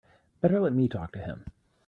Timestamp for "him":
1.19-1.45